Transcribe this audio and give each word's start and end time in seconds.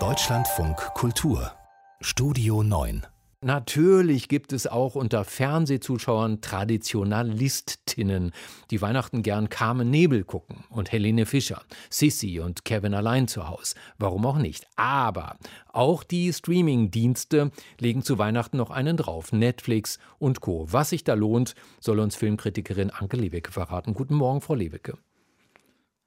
Deutschlandfunk 0.00 0.76
Kultur 0.94 1.52
Studio 2.00 2.64
9 2.64 3.06
Natürlich 3.40 4.26
gibt 4.26 4.52
es 4.52 4.66
auch 4.66 4.96
unter 4.96 5.24
Fernsehzuschauern 5.24 6.40
Traditionalistinnen, 6.40 8.32
die 8.72 8.82
Weihnachten 8.82 9.22
gern 9.22 9.48
Carmen 9.48 9.90
Nebel 9.90 10.24
gucken 10.24 10.64
und 10.70 10.90
Helene 10.90 11.24
Fischer, 11.24 11.62
Sissy 11.88 12.40
und 12.40 12.64
Kevin 12.64 12.94
allein 12.94 13.28
zu 13.28 13.46
Hause. 13.48 13.76
Warum 13.96 14.26
auch 14.26 14.38
nicht? 14.38 14.66
Aber 14.74 15.36
auch 15.72 16.02
die 16.02 16.32
Streaming-Dienste 16.32 17.52
legen 17.78 18.02
zu 18.02 18.18
Weihnachten 18.18 18.56
noch 18.56 18.70
einen 18.70 18.96
drauf. 18.96 19.32
Netflix 19.32 20.00
und 20.18 20.40
Co. 20.40 20.66
Was 20.72 20.90
sich 20.90 21.04
da 21.04 21.14
lohnt, 21.14 21.54
soll 21.78 22.00
uns 22.00 22.16
Filmkritikerin 22.16 22.90
Anke 22.90 23.16
Lewicke 23.16 23.52
verraten. 23.52 23.94
Guten 23.94 24.16
Morgen, 24.16 24.40
Frau 24.40 24.56
Lewicke. 24.56 24.98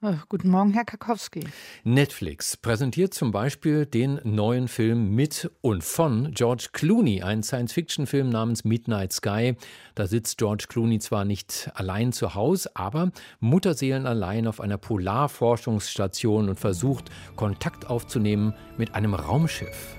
Oh, 0.00 0.14
guten 0.28 0.48
Morgen, 0.50 0.74
Herr 0.74 0.84
Kakowski. 0.84 1.40
Netflix 1.82 2.56
präsentiert 2.56 3.14
zum 3.14 3.32
Beispiel 3.32 3.84
den 3.84 4.20
neuen 4.22 4.68
Film 4.68 5.10
mit 5.16 5.50
und 5.60 5.82
von 5.82 6.30
George 6.34 6.68
Clooney, 6.72 7.22
ein 7.24 7.42
Science-Fiction-Film 7.42 8.28
namens 8.28 8.62
Midnight 8.62 9.12
Sky. 9.12 9.56
Da 9.96 10.06
sitzt 10.06 10.38
George 10.38 10.66
Clooney 10.68 11.00
zwar 11.00 11.24
nicht 11.24 11.72
allein 11.74 12.12
zu 12.12 12.36
Hause, 12.36 12.70
aber 12.74 13.10
Mutterseelen 13.40 14.06
allein 14.06 14.46
auf 14.46 14.60
einer 14.60 14.78
Polarforschungsstation 14.78 16.48
und 16.48 16.60
versucht, 16.60 17.10
Kontakt 17.34 17.90
aufzunehmen 17.90 18.54
mit 18.76 18.94
einem 18.94 19.14
Raumschiff. 19.14 19.97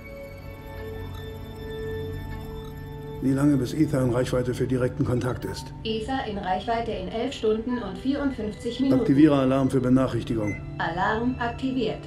Wie 3.22 3.32
lange 3.32 3.58
bis 3.58 3.74
Ether 3.74 4.02
in 4.02 4.12
Reichweite 4.12 4.54
für 4.54 4.68
direkten 4.68 5.06
Kontakt 5.06 5.46
ist. 5.46 5.74
ESA 5.84 6.20
in 6.30 6.38
Reichweite 6.38 6.92
in 6.92 7.10
11 7.10 7.34
Stunden 7.34 7.80
und 7.80 7.98
54 7.98 8.80
Minuten. 8.80 9.02
Aktiviere 9.02 9.36
Alarm 9.36 9.70
für 9.70 9.82
Benachrichtigung. 9.82 10.62
Alarm 10.78 11.36
aktiviert. 11.40 12.00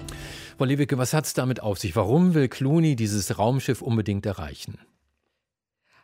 Frau 0.56 0.64
Lewicke, 0.64 0.98
was 0.98 1.12
hat 1.12 1.26
es 1.26 1.34
damit 1.34 1.62
auf 1.62 1.78
sich? 1.78 1.96
Warum 1.96 2.34
will 2.34 2.48
Clooney 2.48 2.96
dieses 2.96 3.38
Raumschiff 3.38 3.82
unbedingt 3.82 4.26
erreichen? 4.26 4.78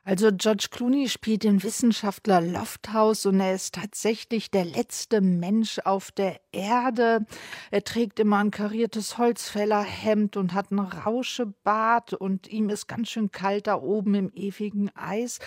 Also 0.09 0.31
George 0.33 0.69
Clooney 0.71 1.07
spielt 1.11 1.45
den 1.45 1.63
Wissenschaftler 1.63 2.41
Lofthouse 2.41 3.27
und 3.27 3.41
er 3.41 3.55
ist 3.55 3.75
tatsächlich 3.75 4.51
der 4.51 4.65
letzte 4.65 5.21
Mensch 5.21 5.81
auf 5.85 6.13
der 6.13 6.41
Erde. 6.51 7.27
Er 7.71 7.85
trägt 7.85 8.19
immer 8.19 8.39
ein 8.39 8.51
kariertes 8.51 9.19
Holzfällerhemd 9.19 10.39
und 10.39 10.55
hat 10.55 10.71
einen 10.71 10.81
Rauschebart 10.81 12.15
und 12.15 12.49
ihm 12.49 12.71
ist 12.71 12.87
ganz 12.87 13.11
schön 13.11 13.33
kalt 13.33 13.67
da 13.67 13.75
oben 13.75 14.15
im 14.15 14.33
ewigen 14.33 14.89
Eis. 14.97 15.41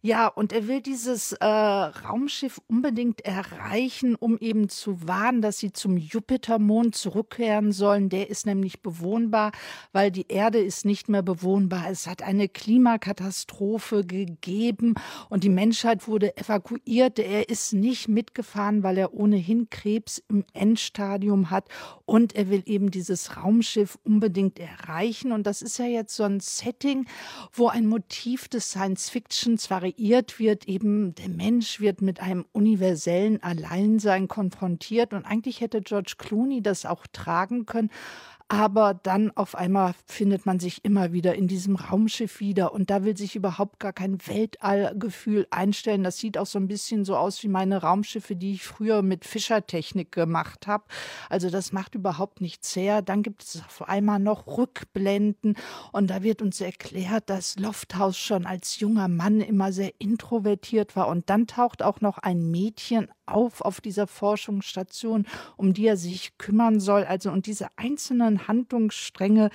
Ja, 0.00 0.28
und 0.28 0.52
er 0.52 0.68
will 0.68 0.80
dieses 0.80 1.32
äh, 1.32 1.44
Raumschiff 1.44 2.60
unbedingt 2.68 3.22
erreichen, 3.22 4.14
um 4.14 4.38
eben 4.38 4.68
zu 4.68 5.08
warnen, 5.08 5.42
dass 5.42 5.58
sie 5.58 5.72
zum 5.72 5.96
Jupitermond 5.96 6.94
zurückkehren 6.94 7.72
sollen. 7.72 8.10
Der 8.10 8.30
ist 8.30 8.46
nämlich 8.46 8.80
bewohnbar, 8.80 9.50
weil 9.90 10.12
die 10.12 10.28
Erde 10.28 10.60
ist 10.60 10.84
nicht 10.84 11.08
mehr 11.08 11.22
bewohnbar. 11.22 11.86
Es 11.90 12.06
hat 12.06 12.22
eine 12.22 12.48
Klimakatastrophe 12.48 14.03
gegeben 14.04 14.94
und 15.28 15.44
die 15.44 15.48
Menschheit 15.48 16.06
wurde 16.06 16.36
evakuiert. 16.36 17.18
Er 17.18 17.48
ist 17.48 17.72
nicht 17.72 18.08
mitgefahren, 18.08 18.82
weil 18.82 18.98
er 18.98 19.14
ohnehin 19.14 19.68
Krebs 19.70 20.22
im 20.28 20.44
Endstadium 20.52 21.50
hat 21.50 21.68
und 22.04 22.34
er 22.34 22.50
will 22.50 22.62
eben 22.66 22.90
dieses 22.90 23.36
Raumschiff 23.36 23.98
unbedingt 24.04 24.58
erreichen. 24.58 25.32
Und 25.32 25.46
das 25.46 25.62
ist 25.62 25.78
ja 25.78 25.86
jetzt 25.86 26.14
so 26.14 26.24
ein 26.24 26.40
Setting, 26.40 27.06
wo 27.52 27.68
ein 27.68 27.86
Motiv 27.86 28.48
des 28.48 28.70
Science-Fictions 28.70 29.70
variiert 29.70 30.38
wird. 30.38 30.68
Eben 30.68 31.14
der 31.14 31.28
Mensch 31.28 31.80
wird 31.80 32.02
mit 32.02 32.20
einem 32.20 32.44
universellen 32.52 33.42
Alleinsein 33.42 34.28
konfrontiert 34.28 35.12
und 35.12 35.24
eigentlich 35.24 35.60
hätte 35.60 35.80
George 35.80 36.14
Clooney 36.18 36.62
das 36.62 36.86
auch 36.86 37.06
tragen 37.12 37.66
können. 37.66 37.90
Aber 38.48 38.92
dann 38.92 39.30
auf 39.36 39.54
einmal 39.54 39.94
findet 40.04 40.44
man 40.44 40.60
sich 40.60 40.84
immer 40.84 41.12
wieder 41.12 41.34
in 41.34 41.48
diesem 41.48 41.76
Raumschiff 41.76 42.40
wieder 42.40 42.74
und 42.74 42.90
da 42.90 43.02
will 43.02 43.16
sich 43.16 43.36
überhaupt 43.36 43.80
gar 43.80 43.94
kein 43.94 44.18
Weltallgefühl 44.26 45.46
einstellen. 45.50 46.04
Das 46.04 46.18
sieht 46.18 46.36
auch 46.36 46.44
so 46.44 46.58
ein 46.58 46.68
bisschen 46.68 47.06
so 47.06 47.16
aus 47.16 47.42
wie 47.42 47.48
meine 47.48 47.78
Raumschiffe, 47.78 48.36
die 48.36 48.52
ich 48.52 48.62
früher 48.62 49.00
mit 49.00 49.24
Fischertechnik 49.24 50.12
gemacht 50.12 50.66
habe. 50.66 50.84
Also 51.30 51.48
das 51.48 51.72
macht 51.72 51.94
überhaupt 51.94 52.42
nichts 52.42 52.76
her. 52.76 53.00
Dann 53.00 53.22
gibt 53.22 53.42
es 53.42 53.62
auf 53.66 53.88
einmal 53.88 54.18
noch 54.18 54.46
Rückblenden 54.46 55.56
und 55.92 56.10
da 56.10 56.22
wird 56.22 56.42
uns 56.42 56.60
erklärt, 56.60 57.30
dass 57.30 57.58
Lofthaus 57.58 58.18
schon 58.18 58.44
als 58.44 58.78
junger 58.78 59.08
Mann 59.08 59.40
immer 59.40 59.72
sehr 59.72 59.92
introvertiert 59.98 60.96
war 60.96 61.08
und 61.08 61.30
dann 61.30 61.46
taucht 61.46 61.82
auch 61.82 62.02
noch 62.02 62.18
ein 62.18 62.50
Mädchen 62.50 63.08
auf 63.26 63.60
auf 63.60 63.80
dieser 63.80 64.06
Forschungsstation, 64.06 65.26
um 65.56 65.72
die 65.72 65.86
er 65.86 65.96
sich 65.96 66.36
kümmern 66.38 66.80
soll. 66.80 67.04
Also 67.04 67.30
und 67.30 67.46
diese 67.46 67.68
einzelnen 67.76 68.46
Handlungsstränge, 68.48 69.50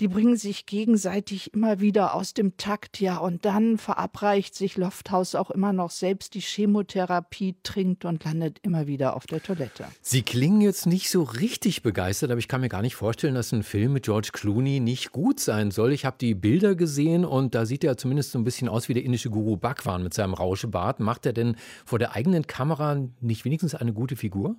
die 0.00 0.08
bringen 0.08 0.36
sich 0.36 0.66
gegenseitig 0.66 1.52
immer 1.54 1.80
wieder 1.80 2.14
aus 2.14 2.34
dem 2.34 2.56
Takt, 2.56 3.00
ja. 3.00 3.18
Und 3.18 3.44
dann 3.44 3.78
verabreicht 3.78 4.54
sich 4.54 4.76
Lofthaus 4.76 5.34
auch 5.34 5.50
immer 5.50 5.72
noch 5.72 5.90
selbst 5.90 6.34
die 6.34 6.40
Chemotherapie, 6.40 7.56
trinkt 7.62 8.04
und 8.04 8.24
landet 8.24 8.58
immer 8.62 8.86
wieder 8.86 9.16
auf 9.16 9.26
der 9.26 9.42
Toilette. 9.42 9.86
Sie 10.00 10.22
klingen 10.22 10.60
jetzt 10.60 10.86
nicht 10.86 11.10
so 11.10 11.22
richtig 11.22 11.82
begeistert, 11.82 12.30
aber 12.30 12.38
ich 12.38 12.48
kann 12.48 12.60
mir 12.60 12.68
gar 12.68 12.82
nicht 12.82 12.96
vorstellen, 12.96 13.34
dass 13.34 13.52
ein 13.52 13.62
Film 13.62 13.94
mit 13.94 14.04
George 14.04 14.30
Clooney 14.32 14.80
nicht 14.80 15.12
gut 15.12 15.40
sein 15.40 15.70
soll. 15.70 15.92
Ich 15.92 16.04
habe 16.04 16.16
die 16.20 16.34
Bilder 16.34 16.74
gesehen 16.74 17.24
und 17.24 17.54
da 17.54 17.66
sieht 17.66 17.84
er 17.84 17.96
zumindest 17.96 18.32
so 18.32 18.38
ein 18.38 18.44
bisschen 18.44 18.68
aus 18.68 18.88
wie 18.88 18.94
der 18.94 19.04
indische 19.04 19.30
Guru 19.30 19.56
Bhagwan 19.56 20.02
mit 20.02 20.14
seinem 20.14 20.34
Rauschebart. 20.34 21.00
Macht 21.00 21.26
er 21.26 21.32
denn 21.32 21.56
vor 21.84 21.98
der 21.98 22.12
eigenen 22.14 22.46
Kamera 22.46 22.96
nicht 23.20 23.44
wenigstens 23.44 23.74
eine 23.74 23.92
gute 23.92 24.16
Figur? 24.16 24.56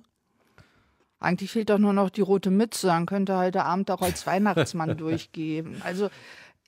Eigentlich 1.18 1.50
fehlt 1.50 1.70
doch 1.70 1.78
nur 1.78 1.92
noch 1.92 2.10
die 2.10 2.20
rote 2.20 2.50
Mütze, 2.50 2.88
dann 2.88 3.06
könnte 3.06 3.36
halt 3.36 3.54
der 3.54 3.64
Abend 3.64 3.90
auch 3.90 4.02
als 4.02 4.26
Weihnachtsmann 4.26 4.96
durchgehen. 4.98 5.80
Also 5.82 6.10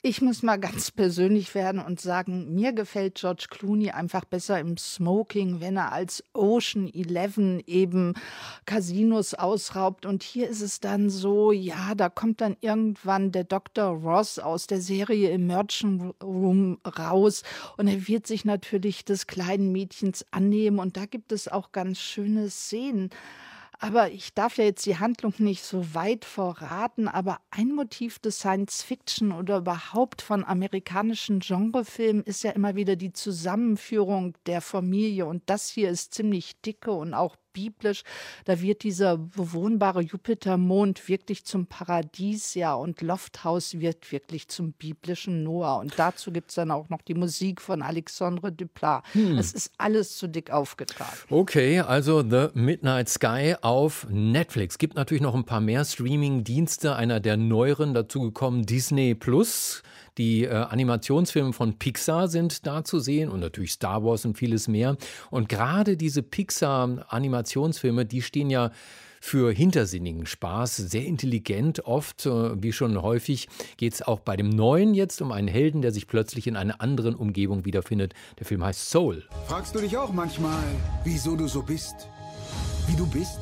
ich 0.01 0.21
muss 0.21 0.43
mal 0.43 0.57
ganz 0.57 0.91
persönlich 0.91 1.53
werden 1.55 1.81
und 1.81 1.99
sagen, 1.99 2.55
mir 2.55 2.71
gefällt 2.71 3.15
George 3.15 3.47
Clooney 3.49 3.91
einfach 3.91 4.23
besser 4.23 4.57
im 4.59 4.77
Smoking, 4.77 5.59
wenn 5.59 5.75
er 5.75 5.91
als 5.91 6.23
Ocean 6.33 6.87
Eleven 6.87 7.61
eben 7.67 8.13
Casinos 8.65 9.33
ausraubt. 9.33 10.05
Und 10.05 10.23
hier 10.23 10.47
ist 10.47 10.61
es 10.61 10.79
dann 10.79 11.09
so, 11.09 11.51
ja, 11.51 11.95
da 11.95 12.07
kommt 12.07 12.39
dann 12.39 12.55
irgendwann 12.61 13.33
der 13.33 13.43
Dr. 13.43 13.87
Ross 13.87 14.39
aus 14.39 14.67
der 14.67 14.79
Serie 14.79 15.31
im 15.31 15.47
Merchant 15.47 16.15
Room 16.23 16.79
raus 16.97 17.43
und 17.75 17.87
er 17.87 18.07
wird 18.07 18.25
sich 18.25 18.45
natürlich 18.45 19.03
des 19.03 19.27
kleinen 19.27 19.73
Mädchens 19.73 20.25
annehmen. 20.31 20.79
Und 20.79 20.95
da 20.95 21.07
gibt 21.07 21.33
es 21.33 21.49
auch 21.49 21.73
ganz 21.73 21.99
schöne 21.99 22.49
Szenen. 22.49 23.09
Aber 23.81 24.11
ich 24.11 24.33
darf 24.33 24.57
ja 24.57 24.65
jetzt 24.65 24.85
die 24.85 24.97
Handlung 24.97 25.33
nicht 25.37 25.63
so 25.63 25.93
weit 25.95 26.25
verraten, 26.25 27.07
aber 27.07 27.39
ein 27.49 27.69
Motiv 27.73 28.19
des 28.19 28.39
Science 28.39 28.83
Fiction 28.83 29.31
oder 29.31 29.59
überhaupt 29.59 30.21
von 30.21 30.43
amerikanischen 30.43 31.39
Genrefilmen 31.39 32.23
ist 32.23 32.43
ja 32.43 32.51
immer 32.51 32.75
wieder 32.75 32.97
die 32.97 33.13
Zusammenführung 33.13 34.35
der 34.47 34.59
Familie. 34.59 35.27
Und 35.27 35.43
das 35.49 35.69
hier 35.69 35.89
ist 35.89 36.13
ziemlich 36.13 36.59
dicke 36.59 36.91
und 36.91 37.13
auch 37.13 37.37
biblisch. 37.53 38.03
Da 38.45 38.61
wird 38.61 38.83
dieser 38.83 39.17
bewohnbare 39.17 40.01
Jupitermond 40.01 41.07
wirklich 41.07 41.45
zum 41.45 41.67
Paradies, 41.67 42.53
ja, 42.53 42.73
und 42.73 43.01
Lofthaus 43.01 43.79
wird 43.79 44.11
wirklich 44.11 44.47
zum 44.47 44.73
biblischen 44.73 45.43
Noah. 45.43 45.79
Und 45.79 45.97
dazu 45.97 46.31
gibt 46.31 46.49
es 46.49 46.55
dann 46.55 46.71
auch 46.71 46.89
noch 46.89 47.01
die 47.01 47.13
Musik 47.13 47.61
von 47.61 47.81
Alexandre 47.81 48.51
Duplat. 48.51 49.03
Hm. 49.13 49.37
Es 49.37 49.53
ist 49.53 49.71
alles 49.77 50.17
zu 50.17 50.27
dick 50.27 50.51
aufgetragen. 50.51 51.17
Okay, 51.29 51.79
also 51.79 52.21
The 52.21 52.47
Midnight 52.53 53.09
Sky 53.09 53.55
auf 53.61 54.07
Netflix. 54.09 54.77
Gibt 54.77 54.95
natürlich 54.95 55.21
noch 55.21 55.35
ein 55.35 55.45
paar 55.45 55.61
mehr 55.61 55.85
Streaming-Dienste. 55.85 56.95
Einer 56.95 57.19
der 57.19 57.37
neueren 57.37 57.93
dazugekommen, 57.93 58.65
Disney 58.65 59.15
Plus. 59.15 59.83
Die 60.19 60.43
äh, 60.43 60.49
Animationsfilme 60.49 61.53
von 61.53 61.79
Pixar 61.79 62.27
sind 62.27 62.67
da 62.67 62.83
zu 62.83 62.99
sehen 62.99 63.29
und 63.29 63.39
natürlich 63.39 63.71
Star 63.71 64.03
Wars 64.03 64.25
und 64.25 64.37
vieles 64.37 64.67
mehr. 64.67 64.97
Und 65.31 65.47
gerade 65.47 65.95
diese 65.95 66.21
Pixar-Animationsfilme, 66.21 68.05
die 68.05 68.21
stehen 68.21 68.49
ja 68.49 68.71
für 69.21 69.51
hintersinnigen 69.53 70.25
Spaß, 70.25 70.75
sehr 70.75 71.05
intelligent. 71.05 71.85
Oft, 71.85 72.25
äh, 72.25 72.61
wie 72.61 72.73
schon 72.73 73.01
häufig, 73.01 73.47
geht 73.77 73.93
es 73.93 74.01
auch 74.01 74.19
bei 74.19 74.35
dem 74.35 74.49
Neuen 74.49 74.93
jetzt 74.93 75.21
um 75.21 75.31
einen 75.31 75.47
Helden, 75.47 75.81
der 75.81 75.93
sich 75.93 76.05
plötzlich 76.05 76.47
in 76.47 76.57
einer 76.57 76.81
anderen 76.81 77.15
Umgebung 77.15 77.63
wiederfindet. 77.63 78.13
Der 78.39 78.45
Film 78.45 78.61
heißt 78.61 78.89
Soul. 78.89 79.23
Fragst 79.47 79.73
du 79.73 79.79
dich 79.79 79.95
auch 79.97 80.11
manchmal, 80.11 80.63
wieso 81.05 81.37
du 81.37 81.47
so 81.47 81.61
bist, 81.63 82.09
wie 82.87 82.95
du 82.97 83.07
bist? 83.07 83.39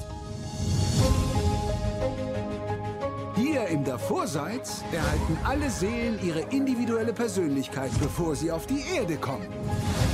Hier 3.57 3.69
im 3.69 3.83
Davorseits 3.83 4.83
erhalten 4.91 5.35
alle 5.43 5.67
Seelen 5.71 6.19
ihre 6.23 6.41
individuelle 6.41 7.11
Persönlichkeit, 7.11 7.89
bevor 7.99 8.35
sie 8.35 8.51
auf 8.51 8.67
die 8.67 8.83
Erde 8.95 9.17
kommen. 9.17 9.47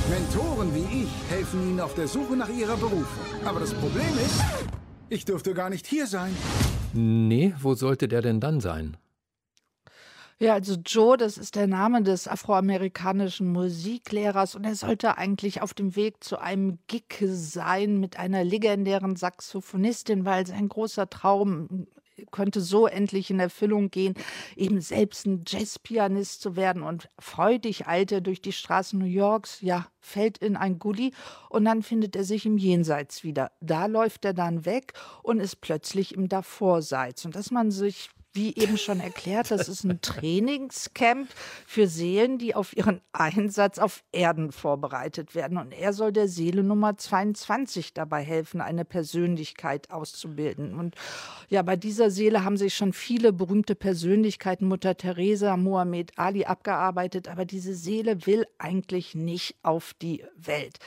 Mentoren 0.08 0.74
wie 0.74 1.02
ich 1.02 1.10
helfen 1.28 1.60
ihnen 1.68 1.80
auf 1.80 1.92
der 1.92 2.08
Suche 2.08 2.36
nach 2.36 2.48
ihrer 2.48 2.76
Berufung. 2.78 3.44
Aber 3.44 3.60
das 3.60 3.74
Problem 3.74 4.14
ist, 4.24 4.40
ich 5.10 5.26
dürfte 5.26 5.52
gar 5.52 5.68
nicht 5.68 5.86
hier 5.86 6.06
sein. 6.06 6.34
Nee, 6.94 7.52
wo 7.60 7.74
sollte 7.74 8.08
der 8.08 8.22
denn 8.22 8.40
dann 8.40 8.60
sein? 8.60 8.96
Ja, 10.38 10.54
also 10.54 10.76
Joe, 10.76 11.18
das 11.18 11.36
ist 11.36 11.54
der 11.54 11.66
Name 11.66 12.02
des 12.02 12.26
afroamerikanischen 12.26 13.52
Musiklehrers 13.52 14.54
und 14.54 14.64
er 14.64 14.74
sollte 14.74 15.18
eigentlich 15.18 15.60
auf 15.60 15.74
dem 15.74 15.96
Weg 15.96 16.24
zu 16.24 16.38
einem 16.38 16.78
Gig 16.86 17.04
sein 17.20 18.00
mit 18.00 18.18
einer 18.18 18.42
legendären 18.42 19.16
Saxophonistin, 19.16 20.24
weil 20.24 20.46
sein 20.46 20.70
großer 20.70 21.10
Traum 21.10 21.86
könnte 22.30 22.60
so 22.60 22.86
endlich 22.86 23.30
in 23.30 23.40
Erfüllung 23.40 23.90
gehen, 23.90 24.14
eben 24.56 24.80
selbst 24.80 25.26
ein 25.26 25.44
Jazzpianist 25.46 26.40
zu 26.40 26.56
werden. 26.56 26.82
Und 26.82 27.08
freudig 27.18 27.86
eilt 27.86 28.12
er 28.12 28.20
durch 28.20 28.40
die 28.42 28.52
Straßen 28.52 28.98
New 28.98 29.04
Yorks, 29.04 29.60
ja, 29.60 29.86
fällt 30.00 30.38
in 30.38 30.56
ein 30.56 30.78
Gully 30.78 31.12
und 31.48 31.64
dann 31.64 31.82
findet 31.82 32.16
er 32.16 32.24
sich 32.24 32.46
im 32.46 32.58
Jenseits 32.58 33.24
wieder. 33.24 33.52
Da 33.60 33.86
läuft 33.86 34.24
er 34.24 34.34
dann 34.34 34.64
weg 34.64 34.92
und 35.22 35.40
ist 35.40 35.60
plötzlich 35.60 36.14
im 36.14 36.28
Davorseits. 36.28 37.24
Und 37.24 37.34
dass 37.34 37.50
man 37.50 37.70
sich 37.70 38.10
wie 38.34 38.54
eben 38.56 38.76
schon 38.76 38.98
erklärt, 38.98 39.52
das 39.52 39.68
ist 39.68 39.84
ein 39.84 40.00
Trainingscamp 40.00 41.28
für 41.66 41.86
Seelen, 41.86 42.38
die 42.38 42.54
auf 42.54 42.76
ihren 42.76 43.00
Einsatz 43.12 43.78
auf 43.78 44.02
Erden 44.10 44.50
vorbereitet 44.50 45.36
werden. 45.36 45.56
Und 45.56 45.72
er 45.72 45.92
soll 45.92 46.12
der 46.12 46.28
Seele 46.28 46.64
Nummer 46.64 46.96
22 46.96 47.94
dabei 47.94 48.22
helfen, 48.22 48.60
eine 48.60 48.84
Persönlichkeit 48.84 49.90
auszubilden. 49.90 50.74
Und 50.74 50.96
ja, 51.48 51.62
bei 51.62 51.76
dieser 51.76 52.10
Seele 52.10 52.44
haben 52.44 52.56
sich 52.56 52.74
schon 52.74 52.92
viele 52.92 53.32
berühmte 53.32 53.76
Persönlichkeiten, 53.76 54.66
Mutter 54.66 54.96
Teresa, 54.96 55.56
Mohammed 55.56 56.18
Ali, 56.18 56.44
abgearbeitet. 56.44 57.28
Aber 57.28 57.44
diese 57.44 57.74
Seele 57.74 58.26
will 58.26 58.46
eigentlich 58.58 59.14
nicht 59.14 59.54
auf 59.62 59.94
die 60.02 60.24
Welt. 60.36 60.78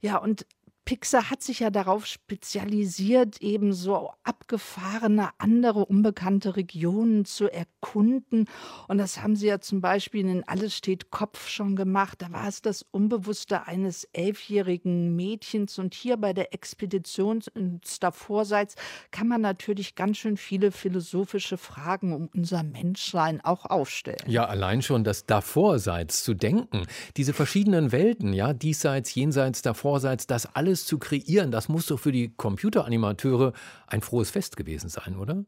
Ja, 0.00 0.16
und 0.16 0.46
Pixar 0.84 1.30
hat 1.30 1.42
sich 1.42 1.60
ja 1.60 1.70
darauf 1.70 2.04
spezialisiert, 2.04 3.40
eben 3.40 3.72
so 3.72 4.10
abgefahrene, 4.22 5.30
andere 5.38 5.86
unbekannte 5.86 6.56
Regionen 6.56 7.24
zu 7.24 7.50
erkunden. 7.50 8.46
Und 8.88 8.98
das 8.98 9.22
haben 9.22 9.34
sie 9.34 9.46
ja 9.46 9.60
zum 9.60 9.80
Beispiel 9.80 10.28
in 10.28 10.44
Alles 10.46 10.76
steht 10.76 11.10
Kopf 11.10 11.48
schon 11.48 11.74
gemacht. 11.74 12.20
Da 12.20 12.32
war 12.32 12.48
es 12.48 12.60
das 12.60 12.84
Unbewusste 12.90 13.66
eines 13.66 14.04
elfjährigen 14.12 15.16
Mädchens. 15.16 15.78
Und 15.78 15.94
hier 15.94 16.18
bei 16.18 16.34
der 16.34 16.52
Expedition 16.52 17.42
ins 17.54 17.98
Davorseits 17.98 18.74
kann 19.10 19.26
man 19.26 19.40
natürlich 19.40 19.94
ganz 19.94 20.18
schön 20.18 20.36
viele 20.36 20.70
philosophische 20.70 21.56
Fragen 21.56 22.12
um 22.12 22.28
unser 22.34 22.62
Menschsein 22.62 23.40
auch 23.42 23.64
aufstellen. 23.64 24.18
Ja, 24.26 24.46
allein 24.46 24.82
schon 24.82 25.02
das 25.02 25.24
Davorseits 25.24 26.24
zu 26.24 26.34
denken, 26.34 26.86
diese 27.16 27.32
verschiedenen 27.32 27.90
Welten, 27.90 28.34
ja, 28.34 28.52
diesseits, 28.52 29.14
jenseits, 29.14 29.62
davorseits, 29.62 30.26
das 30.26 30.54
alles 30.54 30.73
alles 30.74 30.86
zu 30.86 30.98
kreieren, 30.98 31.52
das 31.52 31.68
muss 31.68 31.86
doch 31.86 32.00
für 32.00 32.10
die 32.10 32.34
Computeranimateure 32.34 33.52
ein 33.86 34.00
frohes 34.00 34.30
Fest 34.30 34.56
gewesen 34.56 34.88
sein, 34.88 35.16
oder? 35.16 35.44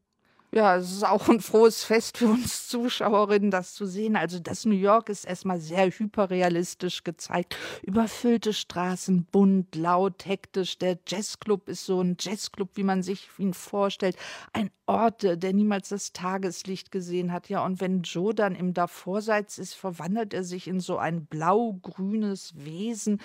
Ja, 0.57 0.77
es 0.77 0.91
ist 0.91 1.05
auch 1.05 1.29
ein 1.29 1.41
frohes 1.41 1.85
Fest 1.85 2.17
für 2.17 2.29
uns 2.29 2.67
Zuschauerinnen, 2.69 3.51
das 3.51 3.75
zu 3.75 3.85
sehen. 3.85 4.17
Also 4.17 4.39
das 4.39 4.65
New 4.65 4.75
York 4.75 5.11
ist 5.11 5.27
erstmal 5.27 5.61
sehr 5.61 5.91
hyperrealistisch 5.91 7.05
gezeigt. 7.05 7.55
Überfüllte 7.83 8.55
Straßen, 8.55 9.27
bunt, 9.27 9.75
laut, 9.75 10.25
hektisch. 10.25 10.79
Der 10.79 10.99
Jazzclub 11.07 11.69
ist 11.69 11.85
so 11.85 12.01
ein 12.01 12.17
Jazzclub, 12.19 12.71
wie 12.73 12.85
man 12.85 13.03
sich 13.03 13.29
ihn 13.37 13.53
vorstellt. 13.53 14.17
Ein 14.55 14.71
Ort, 14.87 15.25
der 15.25 15.53
niemals 15.53 15.89
das 15.89 16.13
Tageslicht 16.13 16.93
gesehen 16.93 17.33
hat. 17.33 17.49
Ja, 17.49 17.65
und 17.65 17.81
wenn 17.81 18.03
Joe 18.03 18.33
dann 18.33 18.55
im 18.55 18.73
Davorseits 18.73 19.59
ist, 19.59 19.75
verwandelt 19.75 20.33
er 20.33 20.45
sich 20.45 20.69
in 20.69 20.79
so 20.79 20.97
ein 20.97 21.27
blau-grünes 21.27 22.55
Wesen. 22.57 23.21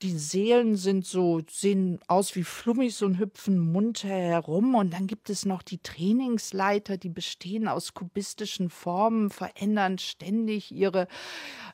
Die 0.00 0.16
Seelen 0.16 0.74
sind 0.74 1.04
so, 1.04 1.42
sehen 1.50 2.00
aus 2.08 2.34
wie 2.34 2.44
Flummis 2.44 3.02
und 3.02 3.18
hüpfen 3.18 3.58
munter 3.58 4.08
herum. 4.08 4.74
Und 4.74 4.94
dann 4.94 5.06
gibt 5.06 5.28
es 5.28 5.44
noch 5.44 5.62
die 5.62 5.82
Trainingsleiter, 5.82 6.71
die 6.80 7.08
bestehen 7.08 7.68
aus 7.68 7.94
kubistischen 7.94 8.70
Formen, 8.70 9.30
verändern 9.30 9.98
ständig 9.98 10.72
ihre, 10.72 11.08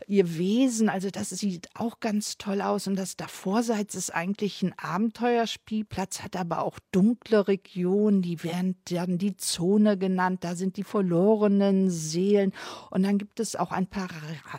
ihr 0.06 0.38
Wesen. 0.38 0.88
Also 0.88 1.10
das 1.10 1.30
sieht 1.30 1.68
auch 1.74 2.00
ganz 2.00 2.38
toll 2.38 2.60
aus. 2.60 2.86
Und 2.86 2.96
das 2.96 3.16
Davorseits 3.16 3.94
ist 3.94 4.14
eigentlich 4.14 4.62
ein 4.62 4.74
Abenteuerspielplatz, 4.76 6.22
hat 6.22 6.36
aber 6.36 6.62
auch 6.62 6.78
dunkle 6.92 7.48
Regionen, 7.48 8.22
die 8.22 8.42
werden 8.42 8.76
dann 8.90 9.18
die 9.18 9.36
Zone 9.36 9.98
genannt, 9.98 10.44
da 10.44 10.54
sind 10.54 10.76
die 10.76 10.84
verlorenen 10.84 11.90
Seelen. 11.90 12.52
Und 12.90 13.02
dann 13.02 13.18
gibt 13.18 13.40
es 13.40 13.56
auch 13.56 13.72
ein 13.72 13.88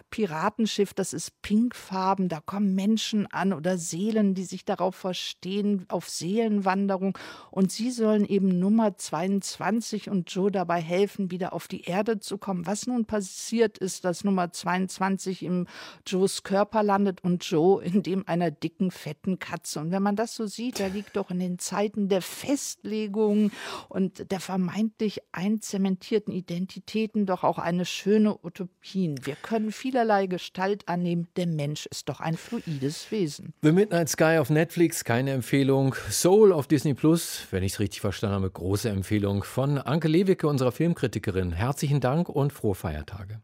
Piratenschiff, 0.09 0.93
das 0.93 1.13
ist 1.13 1.41
pinkfarben, 1.41 2.29
da 2.29 2.39
kommen 2.39 2.75
Menschen 2.75 3.27
an 3.27 3.53
oder 3.53 3.77
Seelen, 3.77 4.35
die 4.35 4.45
sich 4.45 4.65
darauf 4.65 4.95
verstehen, 4.95 5.85
auf 5.89 6.09
Seelenwanderung. 6.09 7.17
Und 7.51 7.71
sie 7.71 7.91
sollen 7.91 8.25
eben 8.25 8.59
Nummer 8.59 8.95
22 8.97 10.09
und 10.19 10.29
Joe 10.29 10.51
dabei 10.51 10.81
helfen, 10.81 11.31
wieder 11.31 11.53
auf 11.53 11.69
die 11.69 11.83
Erde 11.83 12.19
zu 12.19 12.37
kommen. 12.37 12.65
Was 12.65 12.87
nun 12.87 13.05
passiert 13.05 13.77
ist, 13.77 14.03
dass 14.03 14.25
Nummer 14.25 14.51
22 14.51 15.43
im 15.43 15.65
Joes 16.05 16.43
Körper 16.43 16.83
landet 16.83 17.23
und 17.23 17.45
Joe 17.45 17.81
in 17.81 18.03
dem 18.03 18.27
einer 18.27 18.51
dicken, 18.51 18.91
fetten 18.91 19.39
Katze. 19.39 19.79
Und 19.79 19.91
wenn 19.91 20.03
man 20.03 20.17
das 20.17 20.35
so 20.35 20.45
sieht, 20.45 20.81
da 20.81 20.87
liegt 20.87 21.15
doch 21.15 21.31
in 21.31 21.39
den 21.39 21.57
Zeiten 21.57 22.09
der 22.09 22.21
Festlegung 22.21 23.51
und 23.87 24.29
der 24.29 24.41
vermeintlich 24.41 25.21
einzementierten 25.31 26.33
Identitäten 26.33 27.25
doch 27.25 27.45
auch 27.45 27.57
eine 27.57 27.85
schöne 27.85 28.37
Utopie. 28.43 29.15
Wir 29.23 29.35
können 29.35 29.71
vielerlei 29.71 30.27
Gestalt 30.27 30.89
annehmen. 30.89 31.29
Der 31.37 31.47
Mensch 31.47 31.85
ist 31.85 32.09
doch 32.09 32.19
ein 32.19 32.35
fluides 32.35 33.09
Wesen. 33.09 33.53
The 33.61 33.71
Midnight 33.71 34.09
Sky 34.09 34.37
auf 34.39 34.49
Netflix, 34.49 35.05
keine 35.05 35.31
Empfehlung. 35.31 35.95
Soul 36.09 36.51
auf 36.51 36.67
Disney 36.67 36.93
Plus, 36.93 37.47
wenn 37.51 37.63
ich 37.63 37.73
es 37.73 37.79
richtig 37.79 38.01
verstanden 38.01 38.35
habe, 38.35 38.51
große 38.51 38.89
Empfehlung 38.89 39.43
von 39.43 39.77
Anke 39.77 40.08
Lewicke, 40.09 40.47
unserer 40.47 40.71
Filmkritikerin. 40.71 41.53
Herzlichen 41.53 41.99
Dank 42.01 42.27
und 42.29 42.51
frohe 42.51 42.75
Feiertage. 42.75 43.41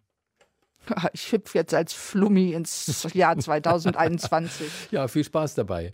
Ich 1.13 1.31
hüpfe 1.31 1.57
jetzt 1.57 1.73
als 1.73 1.93
Flummi 1.93 2.53
ins 2.53 3.07
Jahr 3.13 3.37
2021. 3.39 4.67
ja, 4.91 5.07
viel 5.07 5.23
Spaß 5.23 5.55
dabei. 5.55 5.93